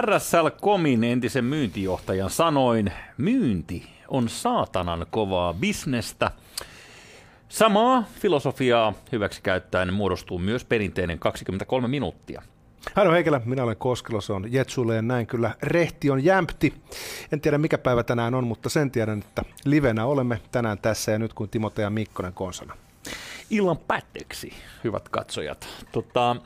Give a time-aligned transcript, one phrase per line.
[0.00, 6.30] RSL Komin entisen myyntijohtajan sanoin, myynti on saatanan kovaa bisnestä.
[7.48, 12.42] Samaa filosofiaa hyväksi käyttäen muodostuu myös perinteinen 23 minuuttia.
[12.94, 16.74] Hän on Heikelä, minä olen Koskelo, se on Jetsulle ja näin kyllä rehti on jämpti.
[17.32, 21.18] En tiedä mikä päivä tänään on, mutta sen tiedän, että livenä olemme tänään tässä ja
[21.18, 22.76] nyt kuin Timote ja Mikkonen konsana.
[23.50, 24.52] Illan päätteeksi,
[24.84, 25.68] hyvät katsojat.
[25.92, 26.36] Tota,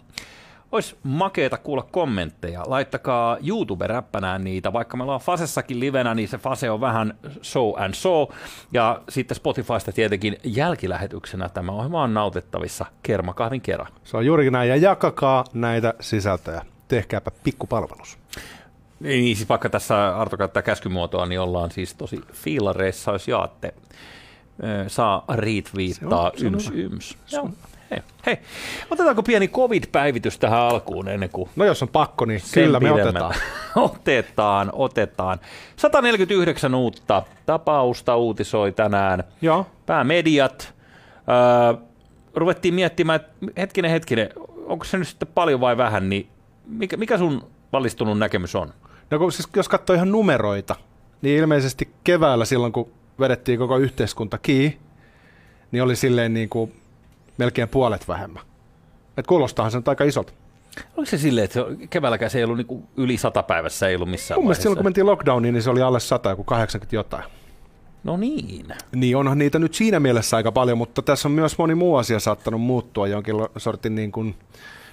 [0.73, 2.63] olisi makeeta kuulla kommentteja.
[2.67, 4.73] Laittakaa YouTube-räppänään niitä.
[4.73, 8.29] Vaikka meillä on Fasessakin livenä, niin se Fase on vähän so and so.
[8.73, 13.93] Ja sitten Spotifysta tietenkin jälkilähetyksenä tämä ohjelma on nautettavissa kermakahvin kerran.
[14.05, 14.69] Se on juurikin näin.
[14.69, 16.63] Ja jakakaa näitä sisältöjä.
[16.89, 18.19] Tehkääpä pikkupalvelus.
[19.01, 23.75] Niin, siis vaikka tässä Arto käyttää käskymuotoa, niin ollaan siis tosi fiilareissa, jos jaatte.
[24.87, 27.19] Saa retweettaa yms yms.
[27.27, 27.53] Se on,
[27.91, 28.39] Hei, hei,
[28.91, 31.51] otetaanko pieni covid-päivitys tähän alkuun ennen kuin...
[31.57, 33.35] No jos on pakko, niin kyllä me otetaan.
[33.77, 35.41] otetaan, otetaan.
[35.77, 39.25] 149 uutta tapausta uutisoi tänään.
[39.43, 39.67] Joo.
[39.87, 40.75] Päämediat.
[41.29, 41.83] Öö,
[42.35, 44.29] ruvettiin miettimään, että hetkinen, hetkinen,
[44.67, 46.29] onko se nyt sitten paljon vai vähän, niin
[46.67, 48.73] mikä, mikä sun valistunut näkemys on?
[49.11, 50.77] No kun, siis, jos katsoo ihan numeroita,
[51.23, 54.79] niin ilmeisesti keväällä silloin, kun vedettiin koko yhteiskunta kiinni,
[55.73, 56.73] niin oli silleen niin kuin
[57.39, 58.43] melkein puolet vähemmän.
[59.17, 60.33] Et kuulostaahan se nyt aika isolta.
[60.97, 61.61] Oliko se silleen, että
[61.91, 64.87] keväälläkään se ei ollut niin yli sata päivässä, ei ollut missään Mun mielestä silloin, kun
[64.87, 67.25] mentiin lockdowniin, niin se oli alle 100, joku 80 jotain.
[68.05, 68.67] No niin.
[68.95, 72.21] Niin onhan niitä nyt siinä mielessä aika paljon, mutta tässä on myös moni muu asia
[72.21, 74.35] saattanut muuttua jonkin sortin niin kuin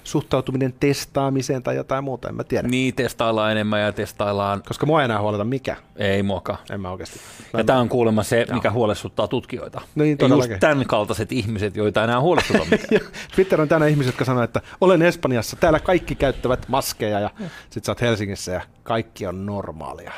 [0.04, 2.68] suhtautuminen testaamiseen tai jotain muuta, en mä tiedä.
[2.68, 4.64] Niin, testaillaan enemmän ja testaillaan...
[4.68, 5.76] Koska mua ei enää huoleta mikä.
[5.96, 6.58] Ei muoka.
[6.72, 7.20] En mä oikeasti.
[7.54, 8.74] Mä ja tämä on kuulemma se, mikä Joo.
[8.74, 9.82] huolestuttaa tutkijoita.
[9.96, 13.06] No niin, Just tämän kaltaiset ihmiset, joita enää huolestuta mikä.
[13.36, 17.30] Twitter on tänä ihmiset, jotka sanoo, että olen Espanjassa, täällä kaikki käyttävät maskeja ja
[17.70, 20.12] sit sä oot Helsingissä ja kaikki on normaalia.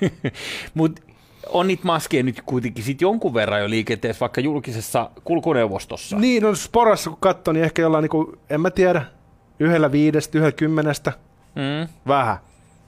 [0.74, 1.02] Mutta
[1.48, 6.18] on niitä maskeja nyt kuitenkin sit jonkun verran jo liikenteessä, vaikka julkisessa kulkuneuvostossa.
[6.18, 9.02] Niin, no sporassa kun katsoo, niin ehkä jollain, niin kuin, en mä tiedä,
[9.60, 11.12] yhdellä viidestä, yhdellä kymmenestä,
[11.54, 11.88] mm.
[12.06, 12.36] vähän.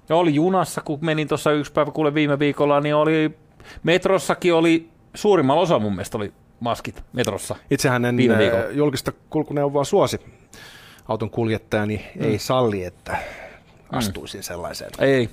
[0.08, 3.30] Ja oli junassa, kun menin tuossa yksi päivä kuule viime viikolla, niin oli,
[3.82, 7.56] metrossakin oli, suurimmalla osa mun mielestä oli maskit metrossa.
[7.70, 10.20] Itsehän en äh, julkista kulkuneuvoa suosi
[11.08, 12.24] auton kuljettajani, mm.
[12.24, 13.98] ei salli, että mm.
[13.98, 14.42] astuisin mm.
[14.42, 14.90] sellaiseen.
[14.98, 15.28] Ei,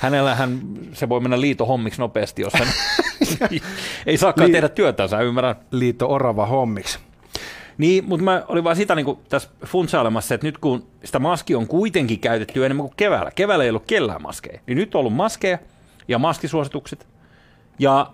[0.00, 0.60] Hänellähän
[0.92, 2.68] se voi mennä liitohommiksi nopeasti, jos hän
[4.06, 5.56] ei saakaan Li- tehdä työtänsä, ymmärrän.
[5.70, 6.98] Liito-orava hommiksi.
[7.78, 11.54] Niin, mutta mä olin vaan sitä niin kuin tässä funsailemassa, että nyt kun sitä maski
[11.54, 15.14] on kuitenkin käytetty enemmän kuin keväällä, keväällä ei ollut kellään maskeja, niin nyt on ollut
[15.14, 15.58] maskeja
[16.08, 17.06] ja maskisuositukset,
[17.78, 18.10] ja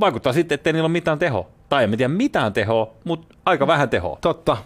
[0.00, 1.46] vaikuttaa sitten, ettei niillä ole mitään tehoa.
[1.68, 4.18] Tai en tiedä mitään tehoa, mutta aika vähän tehoa.
[4.20, 4.56] Totta,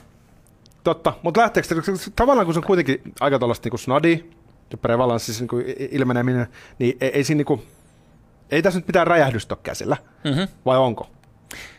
[0.85, 1.13] totta.
[1.23, 1.69] Mutta lähteekö,
[2.17, 4.25] tavallaan kun se on kuitenkin aika tuollaista niin snadi,
[4.83, 6.47] prevalanssissa niin ilmeneminen,
[6.79, 7.63] niin ei, ei, siinä niin kuin,
[8.51, 10.49] ei tässä nyt mitään räjähdystä ole käsillä, mm-hmm.
[10.65, 11.11] vai onko?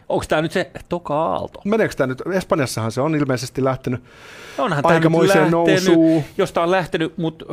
[0.09, 1.61] Onko tämä nyt se toka aalto?
[1.65, 2.21] Meneekö tämä nyt?
[2.33, 4.03] Espanjassahan se on ilmeisesti lähtenyt
[4.57, 6.23] Onhan aikamoiseen nousuun.
[6.37, 7.45] Jos tämä on lähtenyt, mutta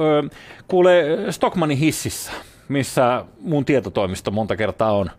[0.68, 2.32] kuule Stockmanin hississä,
[2.68, 5.10] missä mun tietotoimisto monta kertaa on,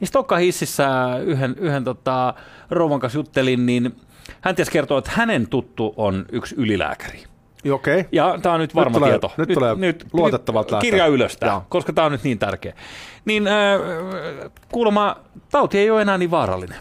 [0.00, 0.88] niin Stokka hississä
[1.24, 2.34] yhden, yhden tota,
[2.70, 3.96] rouvan kanssa juttelin, niin
[4.40, 7.24] hän ties kertoo, että hänen tuttu on yksi ylilääkäri.
[7.72, 8.04] Okay.
[8.12, 9.30] Ja tämä on nyt varma nyt tulee, tieto.
[9.36, 12.74] Nyt, nyt tulee nyt, luotettavalta Kirja ylös tämä, koska tämä on nyt niin tärkeä.
[13.24, 13.80] Niin äh,
[14.72, 15.16] kuulemma
[15.50, 16.78] tauti ei ole enää niin vaarallinen.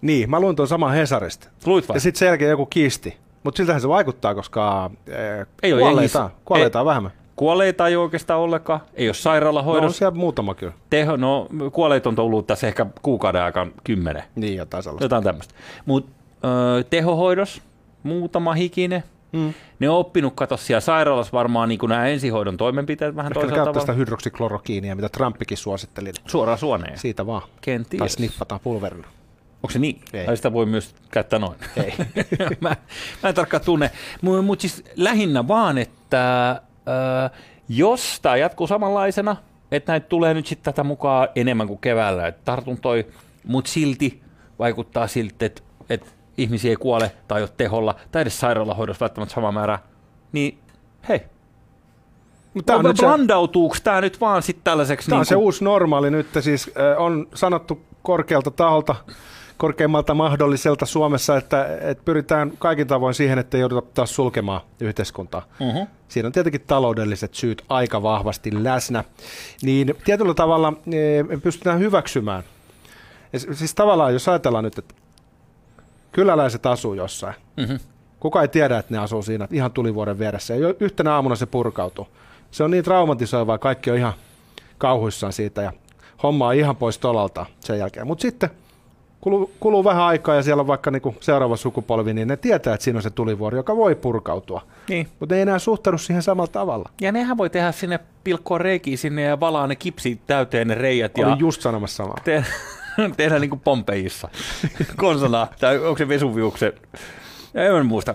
[0.00, 1.48] Niin, mä luin tuon saman Hesarista.
[1.66, 1.96] Luit vai?
[1.96, 3.16] Ja sitten sen jälkeen joku kiisti.
[3.42, 7.12] Mutta siltähän se vaikuttaa, koska äh, ei kuolleita, kuolleita on vähemmän.
[7.36, 9.84] Kuolleita ei oikeastaan ollenkaan, ei ole sairaalahoidossa.
[9.84, 10.72] No on siellä muutama kyllä.
[10.90, 14.22] Teho, no kuolleita on tullut tässä ehkä kuukauden aikaan kymmenen.
[14.34, 15.04] Niin, jotain sellaista.
[15.04, 15.54] Jotain tämmöistä.
[15.86, 16.12] Mutta
[16.90, 17.62] tehohoidos,
[18.02, 19.54] muutama hikinen, Mm.
[19.78, 23.80] Ne on oppinut, kato siellä sairaalassa varmaan niin nämä ensihoidon toimenpiteet vähän Ehkä toisella tavalla.
[23.80, 26.12] sitä hydroksiklorokiinia, mitä Trumpikin suositteli.
[26.26, 26.98] Suoraan suoneen.
[26.98, 27.42] Siitä vaan.
[27.60, 27.98] Kenties.
[27.98, 29.08] Tai sniffataan pulverina.
[29.62, 30.00] Onko se niin?
[30.12, 30.26] Ei.
[30.26, 31.56] Tai sitä voi myös käyttää noin?
[31.76, 31.94] Ei.
[32.60, 32.76] mä,
[33.22, 33.90] mä en tarkkaan tunne.
[34.42, 37.30] Mutta siis lähinnä vaan, että äh,
[37.68, 39.36] jos tämä jatkuu samanlaisena,
[39.70, 43.06] että näitä tulee nyt sitten tätä mukaan enemmän kuin keväällä, että tartuntoi,
[43.44, 44.22] mutta silti
[44.58, 46.06] vaikuttaa siltä, että, että
[46.38, 49.78] ihmisiä ei kuole tai ole teholla tai edes sairaalahoidossa välttämättä sama määrä,
[50.32, 50.58] niin
[51.08, 51.20] hei.
[52.54, 55.08] Mutta on, blandautuuko tämä nyt vaan sitten tällaiseksi?
[55.08, 58.94] Tämä niin on se uusi normaali nyt, siis äh, on sanottu korkealta taholta,
[59.56, 65.42] korkeimmalta mahdolliselta Suomessa, että, että pyritään kaikin tavoin siihen, että jouduta taas sulkemaan yhteiskuntaa.
[65.60, 65.88] Uh-huh.
[66.08, 69.04] Siinä on tietenkin taloudelliset syyt aika vahvasti läsnä.
[69.62, 70.72] Niin tietyllä tavalla
[71.28, 72.42] me pystytään hyväksymään.
[73.52, 74.94] Siis tavallaan, jos ajatellaan nyt, että
[76.12, 77.34] kyläläiset asuu jossain.
[77.56, 77.78] Mm-hmm.
[78.20, 80.54] Kuka ei tiedä, että ne asuu siinä ihan tulivuoren vieressä.
[80.54, 82.08] Ja yhtenä aamuna se purkautuu.
[82.50, 84.12] Se on niin traumatisoivaa, kaikki on ihan
[84.78, 85.72] kauhuissaan siitä ja
[86.22, 88.06] homma on ihan pois tolalta sen jälkeen.
[88.06, 88.50] Mutta sitten
[89.20, 92.84] kuluu, kuluu vähän aikaa ja siellä on vaikka niinku seuraava sukupolvi, niin ne tietää, että
[92.84, 94.62] siinä on se tulivuori, joka voi purkautua.
[94.88, 95.08] Niin.
[95.20, 96.90] Mutta ei enää suhtaudu siihen samalla tavalla.
[97.00, 101.18] Ja nehän voi tehdä sinne pilkkoa reikiä sinne ja valaa ne kipsi täyteen ne reijät.
[101.18, 102.16] Olin ja just sanomassa samaa.
[102.24, 102.44] te-
[103.16, 104.28] tehdä niin kuin Pompejissa.
[104.96, 106.72] Konsana, tai onko se Vesuviuksen
[107.54, 108.14] en muista.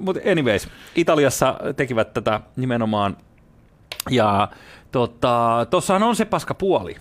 [0.00, 3.16] Mutta anyways, Italiassa tekivät tätä nimenomaan.
[4.10, 4.48] Ja
[4.92, 6.96] tuossahan tota, on se paska puoli,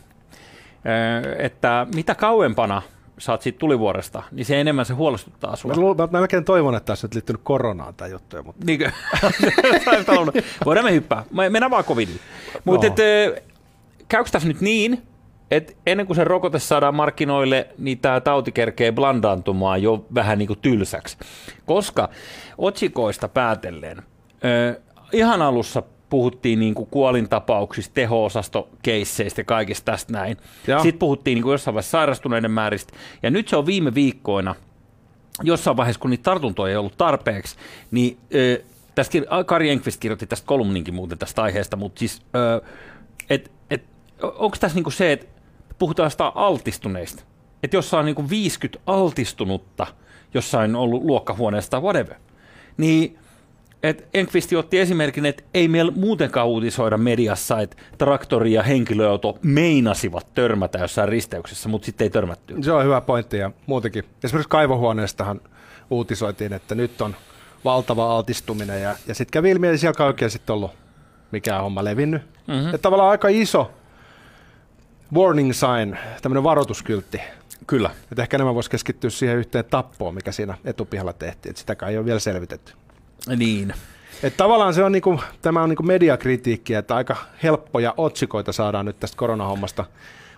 [1.25, 2.81] Ö, että mitä kauempana
[3.17, 5.75] saat siitä tulivuoresta, niin se enemmän se huolestuttaa sinua.
[5.75, 8.43] Mä, luulen, mä melkein toivon, että tässä on liittynyt koronaan tämä juttu.
[8.43, 8.65] Mutta...
[8.65, 8.91] Niinkö?
[10.65, 11.23] Voidaan me hyppää.
[11.31, 12.19] Me- Mennään vaan covidiin.
[12.63, 12.93] Mutta No.
[12.93, 13.41] no.
[14.07, 15.06] käykö tässä nyt niin,
[15.51, 20.47] että ennen kuin se rokote saadaan markkinoille, niin tämä tauti kerkee blandaantumaan jo vähän niin
[20.47, 21.17] kuin tylsäksi.
[21.65, 22.09] Koska
[22.57, 23.97] otsikoista päätellen,
[24.45, 30.37] ö, ihan alussa puhuttiin niin kuin kuolintapauksista, teho-osastokeisseistä ja kaikista tästä näin.
[30.67, 30.79] Joo.
[30.79, 32.93] Sitten puhuttiin niin kuin jossain vaiheessa sairastuneiden määristä.
[33.23, 34.55] Ja nyt se on viime viikkoina,
[35.43, 37.55] jossain vaiheessa, kun niitä tartuntoja ei ollut tarpeeksi,
[37.91, 38.63] niin ö,
[38.95, 42.61] tästä, Kari Enqvist kirjoitti tästä kolumninkin muuten tästä aiheesta, mutta siis, ö,
[43.29, 43.83] et, et,
[44.21, 45.36] onko tässä niinku se, että
[45.79, 47.23] puhutaan sitä altistuneista,
[47.63, 49.87] että jos on niinku 50 altistunutta
[50.33, 52.15] jossain ollut luokkahuoneessa tai whatever,
[52.77, 53.19] niin
[53.83, 60.27] et Enqvist otti esimerkin, että ei meillä muutenkaan uutisoida mediassa, että traktori ja henkilöauto meinasivat
[60.33, 62.55] törmätä jossain risteyksessä, mutta sitten ei törmätty.
[62.61, 64.03] Se on hyvä pointti ja muutenkin.
[64.23, 65.41] Esimerkiksi kaivohuoneestahan
[65.89, 67.15] uutisoitiin, että nyt on
[67.65, 70.71] valtava altistuminen ja, ja sitten kävi ilmi, että siellä oikein sitten ollut
[71.31, 72.21] mikään homma levinnyt.
[72.47, 72.65] Mm-hmm.
[72.65, 73.71] Että tavallaan aika iso
[75.13, 77.21] warning sign, tämmöinen varoituskyltti.
[77.67, 77.89] Kyllä.
[78.11, 81.49] Että ehkä enemmän voisi keskittyä siihen yhteen tappoon, mikä siinä etupihalla tehtiin.
[81.49, 82.73] Että sitäkään ei ole vielä selvitetty.
[83.35, 83.73] Niin.
[84.23, 88.99] Että tavallaan se on niinku, tämä on niinku mediakritiikki, että aika helppoja otsikoita saadaan nyt
[88.99, 89.85] tästä koronahommasta.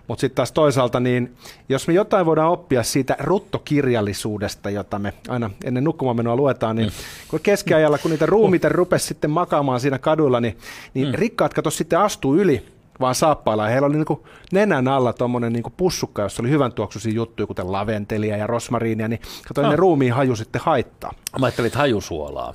[0.08, 1.36] Mutta sitten taas toisaalta, niin
[1.68, 6.92] jos me jotain voidaan oppia siitä ruttokirjallisuudesta, jota me aina ennen nukkumaanmenoa luetaan, niin
[7.28, 10.58] kun keskiajalla, kun niitä ruumiita rupesi sitten makaamaan siinä kaduilla, niin,
[10.94, 11.14] niin mm.
[11.14, 12.66] rikkaat kato sitten astuu yli
[13.00, 13.66] vaan saappailla.
[13.66, 18.36] Heillä oli niinku nenän alla tuommoinen niinku pussukka, jossa oli hyvän tuoksuisia juttuja, kuten laventelia
[18.36, 19.70] ja rosmariinia, niin kato, Ah.
[19.70, 21.12] ne ruumiin haju sitten haittaa.
[21.38, 22.54] Mä ajattelin, hajusuolaa.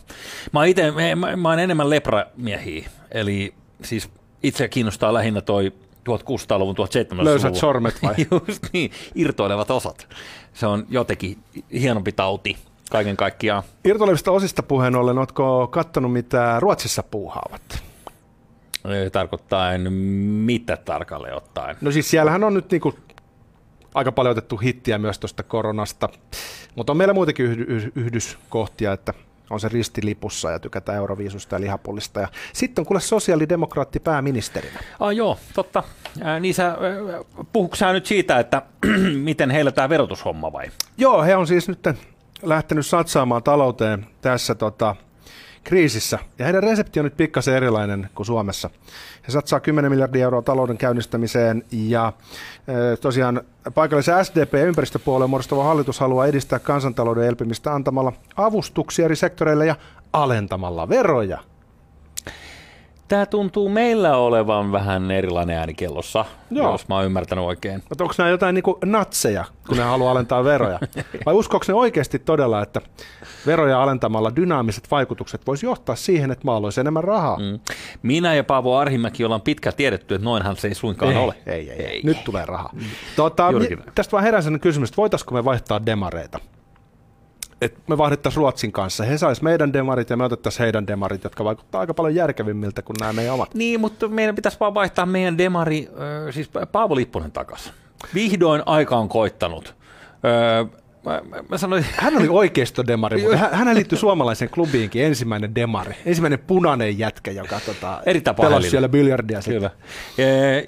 [0.51, 3.53] Mä oon, ite, mä, mä oon enemmän lepramiehiä, eli
[3.83, 4.09] siis
[4.43, 5.71] itse kiinnostaa lähinnä toi
[6.09, 7.25] 1600-luvun, 1700-luvun.
[7.25, 8.15] Löysät sormet vai?
[8.47, 10.07] Just niin, irtoilevat osat.
[10.53, 11.37] Se on jotenkin
[11.73, 12.57] hienompi tauti
[12.91, 13.63] kaiken kaikkiaan.
[13.85, 17.83] Irtolevista osista puheen ollen, oletko kattonut, mitä Ruotsissa puuhaavat?
[19.11, 21.75] Tarkoittaen mitä tarkalleen ottaen?
[21.81, 22.93] No siis siellähän on nyt niinku
[23.93, 26.09] aika paljon otettu hittiä myös tuosta koronasta,
[26.75, 29.13] mutta on meillä muitakin yhdy- yh- yhdyskohtia, että
[29.49, 32.19] on se ristilipussa ja tykätään Euroviisusta ja lihapullista.
[32.19, 34.79] Ja sitten on kuule sosiaalidemokraatti pääministerinä.
[34.99, 35.83] Ah, joo, totta.
[36.25, 36.75] Äh, niin sä, äh,
[37.53, 38.61] puhuuko sä nyt siitä, että
[39.23, 40.65] miten heillä tämä verotushomma vai?
[40.97, 41.87] Joo, he on siis nyt
[42.43, 44.95] lähtenyt satsaamaan talouteen tässä tota,
[45.65, 46.19] kriisissä.
[46.39, 48.69] Ja heidän resepti on nyt pikkasen erilainen kuin Suomessa.
[49.27, 52.13] He satsaa 10 miljardia euroa talouden käynnistämiseen ja
[53.01, 53.41] tosiaan
[53.73, 59.75] paikallisen SDP ja ympäristöpuolen muodostava hallitus haluaa edistää kansantalouden elpymistä antamalla avustuksia eri sektoreille ja
[60.13, 61.39] alentamalla veroja.
[63.07, 66.71] Tämä tuntuu meillä olevan vähän erilainen ääni kellossa, Joo.
[66.71, 67.83] jos mä oon ymmärtänyt oikein.
[67.89, 70.79] Mutta onko nämä jotain niin natseja, kun ne haluaa alentaa veroja?
[71.25, 72.81] Vai uskoako ne oikeasti todella, että
[73.45, 77.37] veroja alentamalla dynaamiset vaikutukset voisi johtaa siihen, että maalla olisi enemmän rahaa?
[77.39, 77.59] Mm.
[78.03, 81.35] Minä ja Paavo Arhimäki ollaan pitkään tiedetty, että noinhan se ei suinkaan ei, ole.
[81.45, 82.01] Ei, ei, ei.
[82.03, 82.73] Nyt tulee rahaa.
[83.15, 83.83] Tota, mi- näin.
[83.95, 86.39] tästä vaan herää sellainen kysymys, että voitaisiko me vaihtaa demareita?
[87.65, 89.03] Et me vaihdettaisiin Ruotsin kanssa.
[89.03, 92.95] He sais meidän demarit ja me otettaisiin heidän demarit, jotka vaikuttaa aika paljon järkevimmiltä kuin
[92.99, 93.53] nämä meidän omat.
[93.53, 95.89] Niin, mutta meidän pitäisi vaan vaihtaa meidän demari,
[96.31, 97.71] siis Paavo Lipponen takaisin.
[98.13, 99.75] Vihdoin aika on koittanut.
[101.05, 105.95] Mä, mä, mä sanoin, Hän oli oikeistodemari, mutta hän, hän liittyi suomalaisen klubiinkin ensimmäinen demari.
[106.05, 109.39] Ensimmäinen punainen jätkä, joka tota, Erittäin pelasi siellä biljardia.
[109.45, 109.69] Kyllä.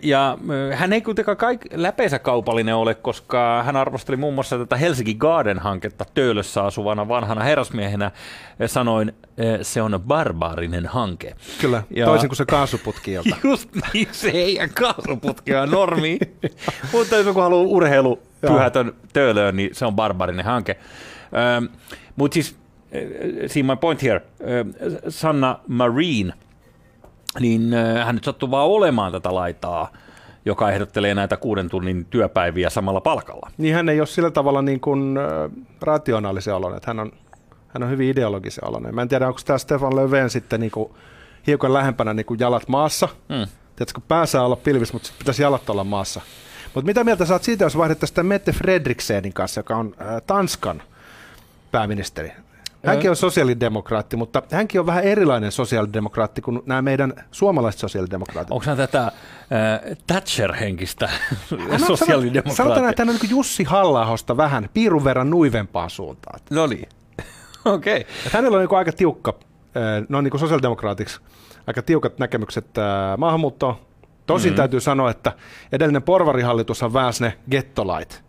[0.04, 4.78] Ja ö, hän ei kuitenkaan kaik, läpeensä kaupallinen ole, koska hän arvosteli muun muassa tätä
[4.78, 8.12] Helsinki Garden-hanketta Töölössä asuvana vanhana herrasmiehenä.
[8.60, 9.14] Ja sanoin,
[9.62, 11.36] se on barbaarinen hanke.
[11.62, 13.12] Kyllä, Ja- toisin kuin se kaasuputki,
[13.44, 16.20] Just niin, se ei kaasuputki on normi.
[16.94, 20.78] Mutta jos joku haluaa urheilu pyhätön töölöön, niin se on barbaarinen hanke.
[21.58, 21.66] Ähm,
[22.16, 22.56] Mutta siis,
[22.96, 23.02] äh,
[23.48, 26.34] see my point here, äh, Sanna Marine,
[27.40, 29.92] niin äh, hän nyt sattuu vaan olemaan tätä laitaa,
[30.46, 33.52] joka ehdottelee näitä kuuden tunnin työpäiviä samalla palkalla.
[33.58, 35.52] niin hän ei ole sillä tavalla niin kuin, äh,
[35.82, 37.12] rationaalisen olon, että hän on,
[37.68, 38.96] Hän on hyvin ideologisen oloinen.
[38.96, 40.92] Mä en tiedä, onko tämä Stefan Löfven sitten niin kuin
[41.48, 43.10] hiukan lähempänä niin kuin jalat maassa.
[43.30, 43.48] Mm.
[43.76, 46.22] Tiedätkö, pää saa olla pilvissä, mutta pitäisi jalat olla maassa.
[46.74, 50.82] Mutta mitä mieltä saat siitä, jos vaihdettaisiin Mette Fredriksenin kanssa, joka on äh, Tanskan
[51.72, 52.32] pääministeri?
[52.86, 58.52] Hänkin on sosiaalidemokraatti, mutta hänkin on vähän erilainen sosiaalidemokraatti kuin nämä meidän suomalaiset sosiaalidemokraatit.
[58.52, 59.12] Onko hän tätä äh,
[60.08, 61.10] Thatcher-henkistä
[61.88, 62.56] sosiaalidemokraattia?
[62.56, 66.40] Sanotaan, että hän on niin Jussi halla vähän piirun verran nuivempaa suuntaan.
[66.50, 66.90] No niin,
[67.66, 68.02] okei.
[68.02, 68.14] Okay.
[68.34, 71.20] Hänellä on niin aika tiukka, äh, no niin kuin sosiaalidemokraatiksi,
[71.68, 73.87] aika tiukat näkemykset äh, maahanmuuttoon.
[74.28, 74.58] Tosin mm-hmm.
[74.58, 75.32] täytyy sanoa, että
[75.72, 78.27] edellinen porvarihallitus on väänsi ne gettolait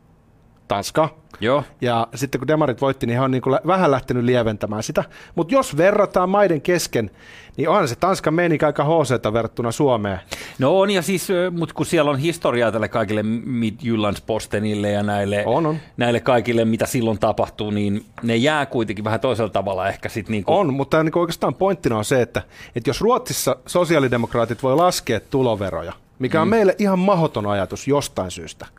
[0.68, 1.08] Tanska.
[1.40, 1.64] Joo.
[1.80, 5.04] Ja sitten kun demarit voitti, niin he on niin kuin vähän lähtenyt lieventämään sitä.
[5.34, 7.10] Mutta jos verrataan maiden kesken,
[7.56, 10.18] niin onhan se Tanskan meininki aika hc verrattuna Suomeen.
[10.58, 15.66] No on, ja siis, mutta kun siellä on historiaa tälle kaikille Midjyllandspostenille ja näille, on,
[15.66, 15.76] on.
[15.96, 20.32] näille kaikille, mitä silloin tapahtuu, niin ne jää kuitenkin vähän toisella tavalla ehkä sitten.
[20.32, 20.56] Niin kuin...
[20.56, 22.42] On, mutta niin kuin oikeastaan pointtina on se, että,
[22.76, 26.50] että jos Ruotsissa sosiaalidemokraatit voi laskea tuloveroja, mikä on mm.
[26.50, 28.66] meille ihan mahoton ajatus jostain syystä–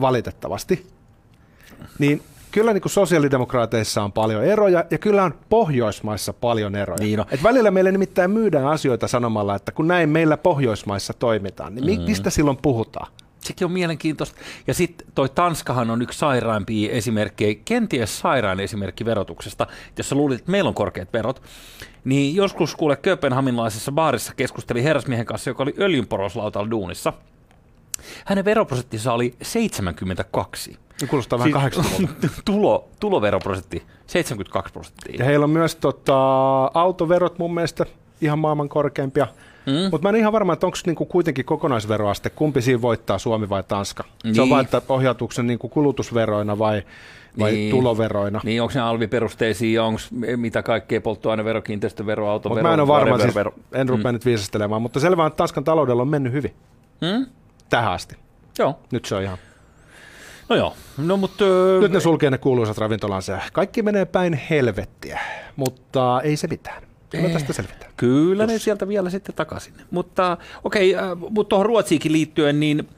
[0.00, 0.86] valitettavasti.
[1.98, 6.98] Niin kyllä niin kuin sosiaalidemokraateissa on paljon eroja ja kyllä on Pohjoismaissa paljon eroja.
[6.98, 7.26] Niin no.
[7.30, 12.06] Et välillä meille nimittäin myydään asioita sanomalla, että kun näin meillä Pohjoismaissa toimitaan, niin mm.
[12.06, 13.12] mistä silloin puhutaan?
[13.38, 14.40] Sekin on mielenkiintoista.
[14.66, 20.38] Ja sitten toi Tanskahan on yksi sairaimpia esimerkkejä, kenties sairaan esimerkki verotuksesta, jos sä luulit,
[20.38, 21.42] että meillä on korkeat verot.
[22.04, 27.12] Niin joskus kuule Kööpenhaminlaisessa baarissa keskusteli herrasmiehen kanssa, joka oli öljynporoslautalla duunissa–
[28.24, 30.76] hänen veroprosenttinsa oli 72.
[30.96, 35.16] Se kuulostaa vähän siis, 80 tulo, tuloveroprosentti 72 prosenttia.
[35.18, 36.16] Ja heillä on myös tota,
[36.74, 37.86] autoverot mun mielestä
[38.20, 39.26] ihan maailman korkeimpia.
[39.66, 39.90] Mm.
[39.90, 43.62] Mutta mä en ihan varma, että onko niinku kuitenkin kokonaisveroaste, kumpi siinä voittaa, Suomi vai
[43.62, 44.04] Tanska?
[44.24, 44.34] Niin.
[44.34, 44.54] Se on niin.
[44.54, 46.82] vain, että ohjautuksen niinku kulutusveroina vai,
[47.38, 47.70] vai niin.
[47.70, 48.40] tuloveroina.
[48.44, 50.00] Niin, onko ne alviperusteisia, onko
[50.36, 53.34] mitä kaikkea polttoainevero, kiinteistövero, autovero, Mut mä en ole varma, siis,
[53.72, 54.14] en rupea mm.
[54.14, 56.54] nyt viisastelemaan, mutta selvä on, että Tanskan taloudella on mennyt hyvin.
[57.00, 57.26] Mm?
[57.70, 58.16] Tähän asti.
[58.58, 58.78] Joo.
[58.92, 59.38] Nyt se on ihan...
[60.48, 61.44] No joo, no mutta...
[61.80, 63.38] Nyt ne sulkee ne kuuluisat ravintolansa.
[63.52, 65.20] Kaikki menee päin helvettiä,
[65.56, 66.82] mutta ei se mitään.
[67.10, 67.92] Kyllä tästä selvitään.
[67.96, 68.52] Kyllä Just.
[68.52, 69.74] ne sieltä vielä sitten takaisin.
[69.90, 72.88] Mutta okei, okay, äh, mutta tuohon Ruotsiinkin liittyen, niin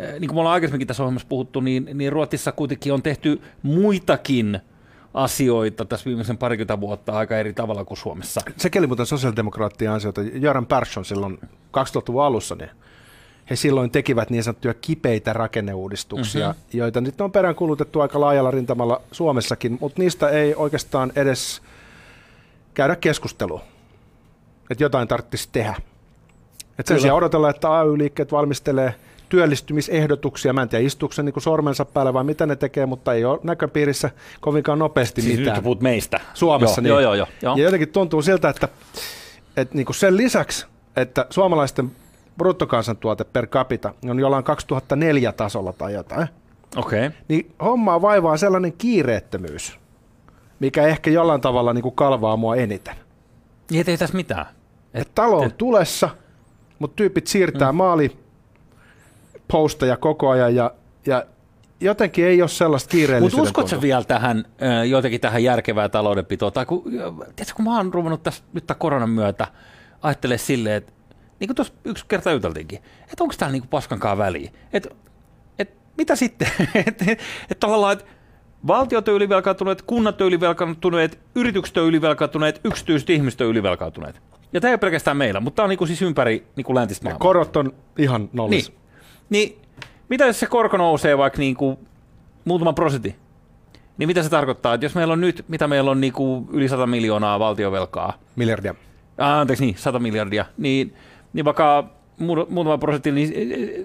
[0.00, 3.42] äh, niin kuin me ollaan aikaisemminkin tässä ohjelmassa puhuttu, niin, niin Ruotsissa kuitenkin on tehty
[3.62, 4.60] muitakin
[5.14, 8.40] asioita tässä viimeisen parikymmentä vuotta aika eri tavalla kuin Suomessa.
[8.56, 10.20] Sekin oli muuten sosiaalidemokraattien ansiota.
[10.22, 11.38] Jöran Persson silloin
[11.78, 12.70] 2000-luvun alussa, niin
[13.52, 16.78] he silloin tekivät niin sanottuja kipeitä rakenneuudistuksia, mm-hmm.
[16.78, 21.62] joita nyt on peräänkulutettu aika laajalla rintamalla Suomessakin, mutta niistä ei oikeastaan edes
[22.74, 23.60] käydä keskustelua,
[24.70, 25.74] että jotain tarvitsisi tehdä.
[26.78, 28.94] Et sen sijaan odotella, että AY-liikkeet valmistelee
[29.28, 30.52] työllistymisehdotuksia.
[30.52, 33.38] Mä en tiedä, istuuko se niin sormensa päälle vai mitä ne tekee, mutta ei ole
[33.42, 35.64] näköpiirissä kovinkaan nopeasti siis mitään.
[35.64, 36.20] Nyt meistä.
[36.34, 36.80] Suomessa.
[36.80, 37.04] Joo, niin.
[37.04, 37.56] joo, joo, joo.
[37.56, 38.68] Ja jotenkin tuntuu siltä, että,
[39.56, 40.66] että niin kuin sen lisäksi,
[40.96, 41.92] että suomalaisten
[42.38, 46.28] bruttokansantuote per capita on jollain 2004 tasolla tai jotain.
[46.76, 47.06] Okei.
[47.06, 47.18] Okay.
[47.28, 49.78] Niin hommaa vaivaa sellainen kiireettömyys,
[50.60, 52.94] mikä ehkä jollain tavalla niin kuin kalvaa mua eniten.
[53.70, 54.46] Niin ei tässä mitään.
[54.94, 56.10] Et, Et talo on tulessa,
[56.78, 57.76] mutta tyypit siirtää mm.
[57.76, 58.16] maali
[59.48, 60.70] posteja koko ajan ja,
[61.06, 61.26] ja
[61.80, 64.44] jotenkin ei ole sellaista kiireellisyyden Mutta uskotko vielä tähän,
[64.88, 66.50] jotenkin tähän järkevää taloudenpitoa?
[66.50, 69.46] Tai kun, tiedätkö, kun mä oon ruvennut tässä nyt tämän koronan myötä
[70.02, 70.92] ajattelemaan silleen, että
[71.42, 74.50] niin kuin tuossa yksi kerta juteltiinkin, että onko täällä niin paskankaan väliä.
[74.72, 74.88] Että
[75.58, 76.48] et, mitä sitten?
[76.86, 77.04] että
[77.50, 78.04] et, tavallaan, että
[78.66, 84.20] valtiot on ylivelkaantuneet, kunnat on ylivelkaantuneet, yritykset on ylivelkaantuneet, yksityiset ihmiset on ylivelkaantuneet.
[84.52, 87.18] Ja tämä ei ole pelkästään meillä, mutta tämä on niin siis ympäri niin läntistä maailmaa.
[87.18, 88.72] Korot on ihan nollissa.
[89.30, 89.50] Niin.
[89.50, 89.62] niin.
[90.08, 91.78] Mitä jos se korko nousee vaikka niin kuin
[92.44, 93.16] muutama prosentti?
[93.98, 96.68] Niin mitä se tarkoittaa, että jos meillä on nyt, mitä meillä on niin kuin yli
[96.68, 98.18] 100 miljoonaa valtiovelkaa.
[98.36, 98.74] Miljardia.
[99.18, 100.44] Ah, anteeksi, niin, 100 miljardia.
[100.58, 100.94] Niin
[101.32, 101.84] niin vaikka
[102.48, 103.32] muutama prosentti, niin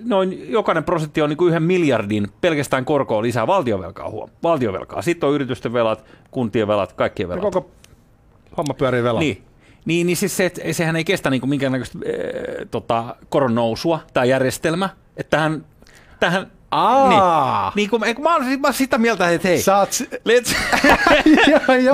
[0.06, 4.30] noin jokainen prosentti on niin kuin yhden miljardin pelkästään korkoa lisää valtiovelkaa huom.
[4.44, 5.02] Valtiovelkaa.
[5.02, 7.44] Sitten on yritysten velat, kuntien velat, kaikkien velat.
[7.44, 7.70] Ja koko
[8.58, 9.20] homma pyörii velalla.
[9.20, 9.44] Niin.
[9.86, 14.00] Niin, niin siis se, että sehän ei kestä niin kuin minkäännäköistä äh, tota, koron nousua,
[14.14, 14.90] tämä järjestelmä.
[15.18, 15.66] Että tähän,
[16.20, 17.72] tähän Aa.
[17.76, 19.90] Niin, niin kun, kun mä, olen, mä sitä mieltä, että hei, Saat...
[20.30, 20.56] let's,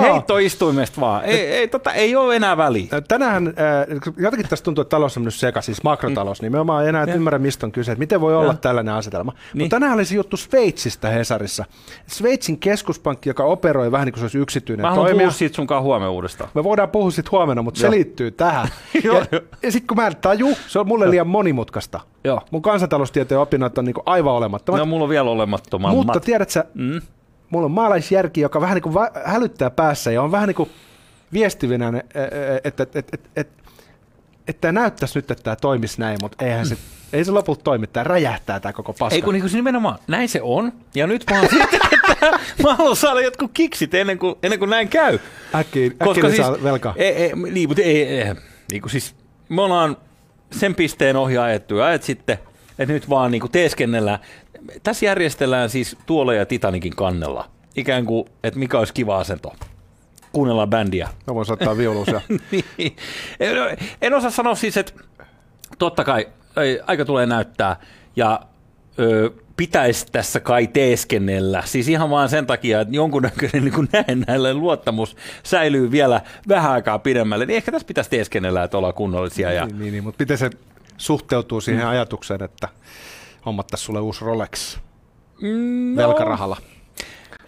[0.00, 1.24] heittoistuimesta vaan.
[1.24, 2.88] Ei, ei, tota, ei ole enää väliä.
[3.08, 6.52] Tänään, äh, jotenkin tästä tuntuu, että talous on mennyt seka, siis makrotalous, mm.
[6.52, 8.58] niin mä enää ymmärrä, mistä on kyse, että miten voi olla ja.
[8.58, 9.32] tällainen asetelma.
[9.32, 9.64] Niin.
[9.64, 11.64] Mutta tänään oli se juttu Sveitsistä Hesarissa.
[12.06, 15.82] Sveitsin keskuspankki, joka operoi vähän niin kuin se olisi yksityinen Mä haluan puhua siitä sunkaan
[15.82, 16.50] huomenna uudestaan.
[16.54, 17.90] Me voidaan puhua siitä huomenna, mutta Joo.
[17.90, 18.68] se liittyy tähän.
[19.04, 22.00] ja, ja sitten kun mä en taju, se on mulle liian monimutkaista.
[22.24, 22.40] Joo.
[22.50, 24.78] Mun kansantaloustieteen opinnot on niin aivan olemattomat.
[24.78, 25.92] No mulla on vielä olemattomat.
[25.92, 27.00] Mutta tiedätkö, mm.
[27.50, 30.70] mulla on maalaisjärki, joka vähän niin kuin va- hälyttää päässä ja on vähän niin kuin
[31.32, 31.92] viestivinä,
[32.64, 33.48] että et, et, et, et,
[34.48, 36.76] et tämä näyttäisi nyt, että tämä toimisi näin, mutta eihän se,
[37.12, 39.14] ei se lopulta toimi, tämä räjähtää tämä koko paska.
[39.14, 40.72] Ei kun niin kuin nimenomaan, näin se on.
[40.94, 44.88] Ja nyt mä, sitten, että mä haluan saada jotkut kiksit ennen kuin, ennen kuin näin
[44.88, 45.18] käy.
[45.54, 46.94] Äkkiä, äkkiä siis, saa velkaa.
[46.96, 48.34] Ei, ei, niin, mutta ei, ei,
[48.70, 49.14] niin kuin siis,
[49.48, 49.96] me ollaan
[50.58, 52.38] sen pisteen ohi ajettu ja ajet sitten,
[52.78, 54.18] että nyt vaan niin kuin teeskennellään.
[54.82, 57.50] Tässä järjestellään siis tuolla ja Titanikin kannella.
[57.76, 59.52] Ikään kuin, että mikä olisi kiva asento
[60.34, 61.08] kuunnellaan bändiä.
[61.26, 62.20] Mä voin soittaa viulusia.
[62.78, 62.96] niin.
[63.40, 63.56] en,
[64.02, 64.92] en osaa sanoa siis, että
[65.78, 66.28] totta kai
[66.86, 67.76] aika tulee näyttää
[68.16, 68.40] ja
[68.98, 71.62] ö, pitäisi tässä kai teeskennellä.
[71.66, 77.46] Siis ihan vaan sen takia, että jonkunnäköinen niin näennäinen luottamus säilyy vielä vähän aikaa pidemmälle,
[77.46, 79.52] niin ehkä tässä pitäisi teeskennellä, että ollaan kunnollisia.
[79.52, 79.66] Ja...
[79.66, 80.50] Niin, niin, niin mutta miten se
[80.96, 81.88] suhteutuu siihen mm.
[81.88, 82.68] ajatukseen, että
[83.46, 84.78] hommattaisiin sulle uusi Rolex
[85.42, 85.96] mm, no.
[85.96, 86.56] velkarahalla?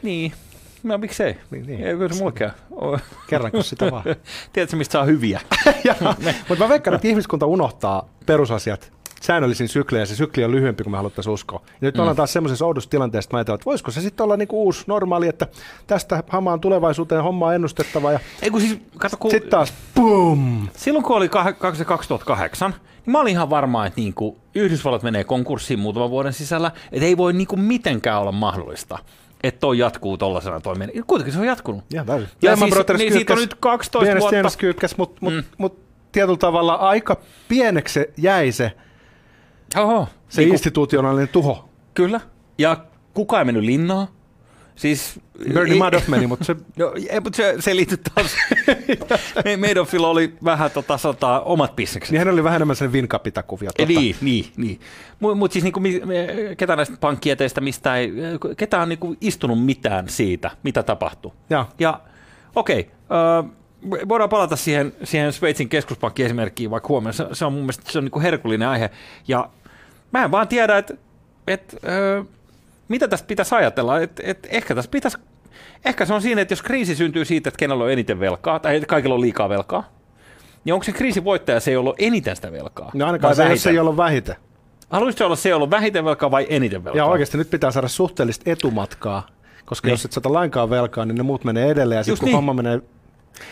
[0.03, 0.33] Niin,
[0.87, 1.37] No miksei?
[1.51, 1.87] Niin, niin.
[1.87, 2.53] Eikö se mullakaan
[3.27, 4.05] Kerranko sitä vaan?
[4.53, 5.41] Tiedätkö, mistä saa hyviä?
[6.49, 8.93] Mutta mä veikkaan, että ihmiskunta unohtaa perusasiat
[9.27, 11.61] säännöllisin syklejä, se sykli on lyhyempi kuin me haluttaisiin uskoa.
[11.65, 12.01] Ja nyt mm.
[12.01, 15.29] ollaan taas semmoisessa oudossa tilanteessa, että mä että voisiko se sitten olla niinku uusi normaali,
[15.29, 15.47] että
[15.87, 18.13] tästä hamaan tulevaisuuteen homma on ennustettava.
[18.13, 19.31] Ja Ei kun siis, kato, kun...
[19.31, 20.69] Sitten taas, boom!
[20.77, 21.29] Silloin kun oli
[21.59, 27.07] 2008, niin mä olin ihan varma, että niinku Yhdysvallat menee konkurssiin muutaman vuoden sisällä, että
[27.07, 28.99] ei voi niinku mitenkään olla mahdollista
[29.43, 30.91] että toi jatkuu tollaisena toimeen.
[31.07, 31.85] Kuitenkin se on jatkunut.
[31.93, 32.29] Ja, täysin.
[32.43, 34.59] ja siis, niin siitä on nyt 12 vuotta.
[34.59, 35.45] Kyykkäs, mutta mut, mm.
[35.59, 35.79] mut,
[36.13, 37.17] tietyllä tavalla aika
[37.49, 38.73] pieneksi jäi se,
[39.77, 41.69] Oho, se niin institutionaalinen tuho.
[41.95, 42.21] Kyllä.
[42.59, 44.09] Ja kuka ei mennyt linnaan.
[44.77, 45.21] Siis,
[45.55, 46.57] Bernie Madoff meni, mutta se...
[46.77, 48.37] No, ei, mutta se, se liittyy taas.
[49.69, 52.13] Madoffilla oli vähän tota, sota, omat bisnekset.
[52.13, 53.71] Niin hän oli vähän enemmän sen vinkapitakuvia.
[53.77, 53.89] Tota.
[53.89, 54.81] Niin, niin, niin.
[55.21, 55.81] Mutta mut siis niinku,
[56.57, 58.13] ketä näistä pankkieteistä, mistä ei,
[58.57, 61.35] ketä on niinku istunut mitään siitä, mitä tapahtuu.
[61.51, 62.01] Ja, ja
[62.55, 63.51] okei, okay,
[64.09, 67.13] voidaan palata siihen, siihen Sveitsin keskuspankkiesimerkkiin vaikka huomenna.
[67.13, 68.91] Se, se on mun mielestä se on niinku herkullinen aihe.
[69.29, 69.51] Ja
[70.13, 70.95] mä en vaan tiedä, että
[71.47, 71.77] et,
[72.89, 74.01] mitä tästä pitäisi ajatella?
[74.01, 75.19] Et, et ehkä tässä pitäisi,
[75.85, 78.81] ehkä se on siinä, että jos kriisi syntyy siitä, että kenellä on eniten velkaa, tai
[78.81, 79.91] kaikilla on liikaa velkaa,
[80.65, 82.91] niin onko se kriisin voittaja se, jolla on eniten sitä velkaa?
[82.95, 84.37] No ainakaan se, se, jolla on vähiten.
[84.91, 86.99] Haluaisitko olla se, jolla on vähiten velkaa vai eniten velkaa?
[86.99, 89.27] Ja oikeasti nyt pitää saada suhteellista etumatkaa,
[89.65, 89.93] koska niin.
[89.93, 92.37] jos et saata lainkaan velkaa, niin ne muut menee edelleen, ja sitten kun niin.
[92.37, 92.81] homma menee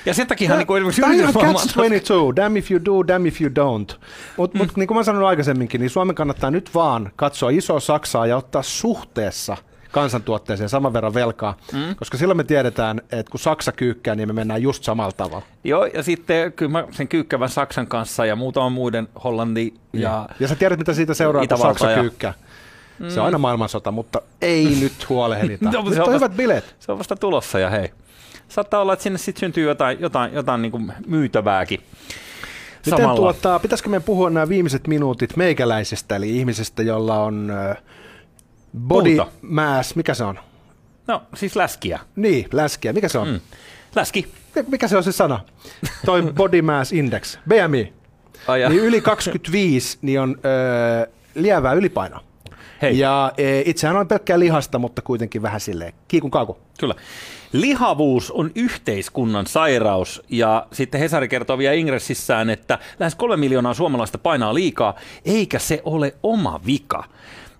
[0.07, 3.41] ja sen takia niin kuin Tämä on catch 22, damn if you do, damn if
[3.41, 3.97] you don't.
[4.37, 4.65] Mutta mm.
[4.65, 8.37] mut, niin kuin mä sanoin aikaisemminkin, niin Suomen kannattaa nyt vaan katsoa isoa Saksaa ja
[8.37, 9.57] ottaa suhteessa
[9.91, 11.97] kansantuotteeseen saman verran velkaa, mm.
[11.97, 15.47] koska silloin me tiedetään, että kun Saksa kyykkää, niin me mennään just samalla tavalla.
[15.65, 20.49] Joo, ja sitten kyllä mä sen kyykkävän Saksan kanssa ja muutaman muiden Hollanti ja Ja
[20.49, 22.01] sä tiedät, mitä siitä seuraa, kun Saksa ja...
[22.01, 22.35] kyykkää.
[23.09, 25.65] Se on aina maailmansota, mutta ei nyt huolehdita.
[25.65, 26.77] no, nyt on, on hyvät bileet.
[26.79, 27.91] Se on vasta tulossa ja hei
[28.55, 31.81] saattaa olla, että sinne sitten syntyy jotain, jotain, jotain niin kuin myytävääkin.
[32.87, 37.53] Miten tuota, pitäisikö me puhua nämä viimeiset minuutit meikäläisestä, eli ihmisestä, jolla on
[38.79, 40.39] body mass, mikä se on?
[41.07, 42.01] No, siis läskiä.
[42.17, 42.93] Niin, läskiä.
[42.93, 43.29] Mikä se on?
[43.29, 43.41] Mm.
[43.97, 44.33] Läski.
[44.67, 45.41] Mikä se on se sana?
[46.07, 47.93] Toi body mass index, BMI.
[48.49, 52.23] Ai niin yli 25 niin on ö, lievää ylipainoa.
[52.85, 52.99] Hei.
[52.99, 56.59] Ja e, itsehän on pelkkää lihasta, mutta kuitenkin vähän silleen kiikun kauku.
[56.81, 56.95] Kyllä.
[57.53, 64.19] Lihavuus on yhteiskunnan sairaus ja sitten Hesari kertoo vielä ingressissään, että lähes kolme miljoonaa suomalaista
[64.19, 64.95] painaa liikaa,
[65.25, 67.05] eikä se ole oma vika.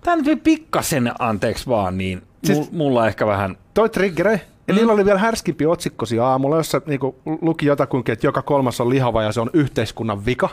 [0.03, 3.57] Tämä nyt pikkasen, anteeksi vaan, niin siis, mulla ehkä vähän...
[3.73, 4.37] Toi triggerei.
[4.67, 4.77] Ja mm.
[4.77, 9.23] niillä oli vielä härskimpi otsikkosi aamulla, jossa niinku luki jotakuinkin, että joka kolmas on lihava
[9.23, 10.49] ja se on yhteiskunnan vika.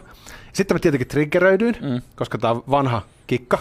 [0.52, 2.02] Sitten mä tietenkin triggeröidyin, mm.
[2.16, 3.58] koska tämä on vanha kikka.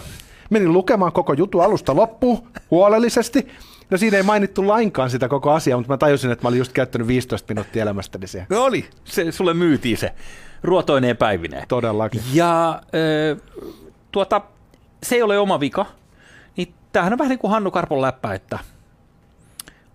[0.50, 3.48] Menin lukemaan koko jutu alusta loppuun huolellisesti.
[3.90, 6.72] No siinä ei mainittu lainkaan sitä koko asiaa, mutta mä tajusin, että mä olin just
[6.72, 8.46] käyttänyt 15 minuuttia elämästäni siihen.
[8.50, 10.12] No oli, se, sulle myytiin se
[10.62, 11.68] ruotoineen päivineen.
[11.68, 12.22] Todellakin.
[12.32, 13.42] Ja äh,
[14.12, 14.40] tuota,
[15.02, 15.86] se ei ole oma vika,
[16.56, 18.58] niin tämähän on vähän niin kuin Hannu Karpon läppä, että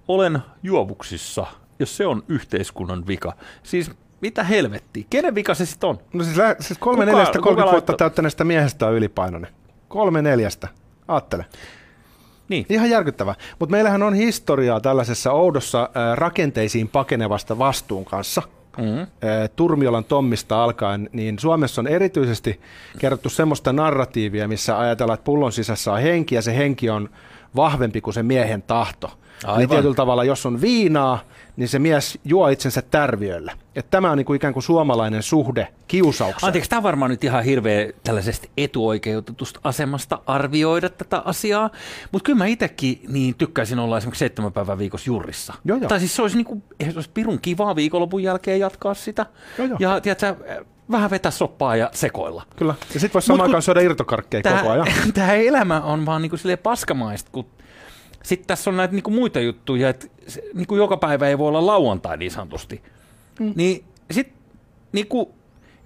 [0.07, 1.45] olen juovuksissa,
[1.79, 3.33] jos se on yhteiskunnan vika.
[3.63, 5.05] Siis mitä helvettiä?
[5.09, 5.99] Kenen vika se sitten on?
[6.13, 9.51] No siis, lä- siis kolme kuka, neljästä 30 vuotta täyttäneestä miehestä on ylipainoinen.
[9.87, 10.67] Kolme neljästä.
[11.07, 11.45] Aattele.
[12.49, 12.65] Niin.
[12.69, 13.35] Ihan järkyttävä.
[13.59, 18.41] Mutta meillähän on historiaa tällaisessa oudossa äh, rakenteisiin pakenevasta vastuun kanssa.
[18.77, 19.07] Mm-hmm.
[19.55, 22.61] Turmiolan Tommista alkaen, niin Suomessa on erityisesti
[22.99, 27.09] kerrottu semmoista narratiivia, missä ajatellaan, että pullon sisässä on henki ja se henki on
[27.55, 29.11] vahvempi kuin se miehen tahto.
[29.43, 29.59] Aivan.
[29.59, 31.19] Eli tietyllä tavalla, jos on viinaa,
[31.57, 33.53] niin se mies juo itsensä tärviöllä.
[33.75, 36.47] Että tämä on niin kuin ikään kuin suomalainen suhde kiusaukseen.
[36.47, 41.69] Anteeksi, tämä on varmaan nyt ihan hirveä tällaisesta etuoikeutetusta asemasta arvioida tätä asiaa,
[42.11, 45.53] mutta kyllä mä itsekin niin tykkäisin olla esimerkiksi seitsemän päivän viikossa jurissa.
[45.65, 45.89] Joo, joo.
[45.89, 49.25] Tai siis se olisi, niin kuin, se olisi pirun kivaa viikonlopun jälkeen jatkaa sitä.
[49.57, 49.77] Joo, joo.
[49.79, 50.35] Ja tiedätkö,
[50.91, 52.43] vähän vetää soppaa ja sekoilla.
[52.55, 54.87] Kyllä, ja sitten voisi samaan aikaan syödä irtokarkkeja tää, koko ajan.
[55.13, 57.45] Tämä elämä on vaan niin kuin paskamaista, kun
[58.27, 60.07] sitten tässä on näitä niinku muita juttuja, että
[60.53, 62.81] niinku joka päivä ei voi olla lauantai niin sanotusti.
[63.39, 63.53] Mm.
[63.55, 64.37] Niin sitten
[64.91, 65.31] niinku,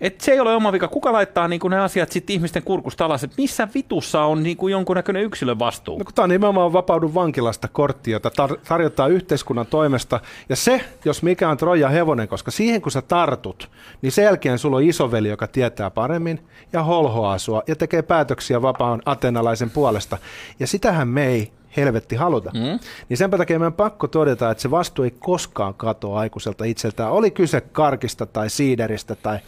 [0.01, 0.87] et se ei ole oma vika.
[0.87, 3.23] Kuka laittaa niinku ne asiat sitten ihmisten kurkusta alas?
[3.23, 5.97] Et missä vitussa on niinku jonkunnäköinen yksilön vastuu?
[5.97, 10.19] No, tämä on nimenomaan vapaudu vankilasta kortti, jota tar- tarjotaan yhteiskunnan toimesta.
[10.49, 13.69] Ja se, jos mikä on Troja hevonen, koska siihen kun sä tartut,
[14.01, 18.61] niin sen jälkeen sulla on isoveli, joka tietää paremmin ja holhoaa sua ja tekee päätöksiä
[18.61, 20.17] vapaan atenalaisen puolesta.
[20.59, 22.51] Ja sitähän me ei helvetti haluta.
[22.53, 22.79] Mm.
[23.09, 27.11] Niin sen takia meidän pakko todeta, että se vastuu ei koskaan katoa aikuiselta itseltään.
[27.11, 29.39] Oli kyse karkista tai siideristä tai,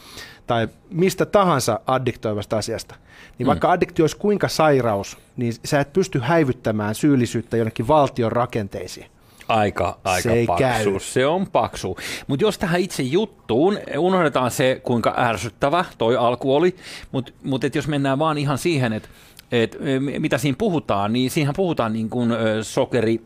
[0.48, 2.96] tai mistä tahansa addiktoivasta asiasta.
[3.38, 3.48] Niin mm.
[3.48, 9.06] vaikka addiktio olisi kuinka sairaus, niin sä et pysty häivyttämään syyllisyyttä jonnekin valtion rakenteisiin.
[9.48, 10.92] Aika, aika se paksu.
[10.92, 11.00] Käy.
[11.00, 11.98] Se on paksu.
[12.28, 16.76] Mutta jos tähän itse juttuun, unohdetaan se, kuinka ärsyttävä toi alku oli,
[17.12, 19.10] mutta mut jos mennään vaan ihan siihen, että
[19.54, 19.78] et,
[20.20, 22.30] mitä siinä puhutaan, niin siihen puhutaan niin kuin
[22.62, 23.22] sokeri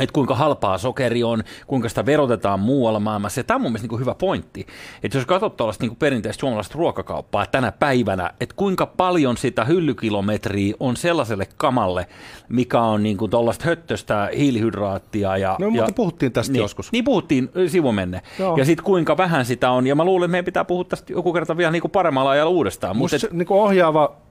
[0.00, 3.40] että kuinka halpaa sokeri on, kuinka sitä verotetaan muualla maailmassa.
[3.40, 4.66] Ja tämä on mun mielestä niin hyvä pointti.
[5.02, 10.74] Että jos katsot tuollaista niin perinteistä suomalaista ruokakauppaa tänä päivänä, että kuinka paljon sitä hyllykilometriä
[10.80, 12.06] on sellaiselle kamalle,
[12.48, 15.36] mikä on niin kuin tuollaista höttöstä hiilihydraattia.
[15.36, 16.92] Ja, no, mutta ja, puhuttiin tästä niin, joskus.
[16.92, 18.22] Niin puhuttiin sivumenne.
[18.38, 18.56] Joo.
[18.56, 19.86] Ja sitten kuinka vähän sitä on.
[19.86, 22.50] Ja mä luulen, että meidän pitää puhua tästä joku kerta vielä niin kuin paremmalla ajalla
[22.50, 22.96] uudestaan.
[22.96, 24.25] Musta Mut et, niin kuin ohjaava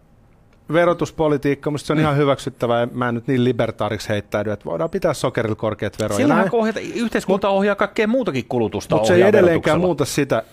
[0.73, 2.01] verotuspolitiikka, musta se on mm.
[2.01, 2.87] ihan hyväksyttävää.
[2.91, 6.17] Mä en nyt niin libertaariksi heittäydy, että voidaan pitää sokerilla korkeat veroja.
[6.17, 8.95] Sillähän ohjata, yhteiskunta Mut, ohjaa kaikkea muutakin kulutusta.
[8.95, 10.43] Mutta se ei edelleenkään muuta sitä,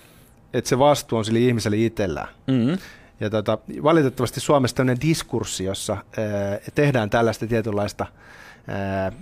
[0.52, 2.28] että se vastuu on sille ihmiselle itsellään.
[2.46, 2.78] Mm-hmm.
[3.22, 8.06] Ja tota, valitettavasti Suomessa tämmöinen diskurssi, jossa ää, tehdään tällaista tietynlaista–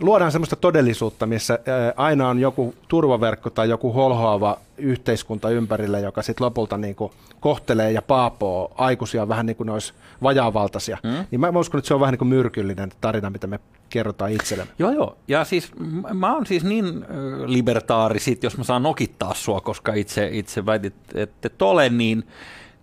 [0.00, 1.58] luodaan sellaista todellisuutta, missä
[1.96, 7.92] aina on joku turvaverkko tai joku holhoava yhteiskunta ympärillä, joka sitten lopulta niin kuin kohtelee
[7.92, 10.98] ja paapoo aikuisia vähän niin kuin ne olisi vajaavaltaisia.
[11.02, 11.24] Mm.
[11.30, 14.72] Niin mä uskon, että se on vähän niin kuin myrkyllinen tarina, mitä me kerrotaan itsellemme.
[14.78, 15.16] Joo, joo.
[15.28, 15.72] Ja siis
[16.14, 17.06] mä oon siis niin
[17.46, 22.24] libertaari sit, jos mä saan nokittaa sua, koska itse, itse väitit, että et ole, niin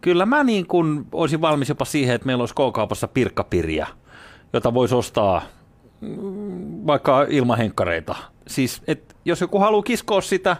[0.01, 3.87] kyllä mä niin kuin olisin valmis jopa siihen, että meillä olisi K-kaupassa pirkkapiriä,
[4.53, 5.41] jota voisi ostaa
[6.87, 8.15] vaikka ilmahenkkareita.
[8.47, 10.57] Siis, et jos joku haluaa kiskoa sitä,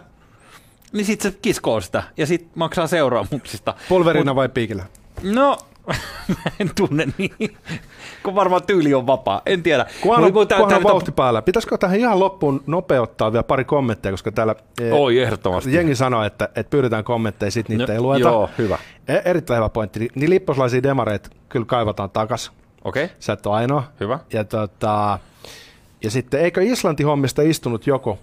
[0.92, 3.74] niin sitten se kiskoo sitä ja sitten maksaa seuraamuksista.
[3.88, 4.84] Polverina Mut, vai piikillä?
[5.22, 5.58] No,
[6.60, 7.56] en tunne niin,
[8.22, 9.86] kun varmaan tyyli on vapaa, en tiedä.
[10.00, 11.42] Kun on, kun on vauhti päällä.
[11.42, 15.74] Pitäisikö tähän ihan loppuun nopeuttaa vielä pari kommentteja, koska täällä e, Oi, ehdottomasti.
[15.74, 18.28] jengi sanoi, että, että pyydetään kommentteja, sitten niitä no, ei lueta.
[18.28, 18.78] Joo, hyvä.
[19.08, 20.08] E, erittäin hyvä pointti.
[20.14, 22.52] Niin lipposlaisia demareita kyllä kaivataan takas.
[22.84, 23.04] Okei.
[23.04, 23.16] Okay.
[23.20, 23.84] Sä et ole ainoa.
[24.00, 24.18] Hyvä.
[24.32, 25.18] Ja, tota,
[26.04, 28.18] ja sitten eikö Islanti-hommista istunut joku,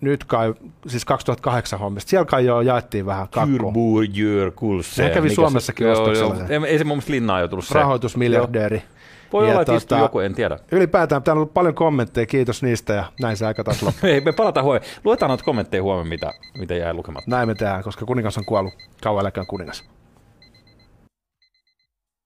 [0.00, 0.54] nyt kai,
[0.86, 3.72] siis 2008 hommista, siellä kai jo jaettiin vähän kakkua.
[4.94, 6.34] Se kävi Suomessakin ostoksella.
[6.66, 8.82] Ei se mun mielestä linnaa jo tullut Rahoitusmiljardööri.
[9.32, 10.58] Voi ja olla, että tuota, joku, en tiedä.
[10.72, 14.10] Ylipäätään täällä on ollut paljon kommentteja, kiitos niistä ja näin se aika taas loppuu.
[14.10, 14.88] Ei, me palataan huomenna.
[15.04, 17.30] Luetaan noita kommentteja huomenna, mitä, mitä jää lukematta.
[17.30, 18.74] Näin me tehdään, koska kuningas on kuollut.
[19.02, 19.84] Kauan eläkään kuningas.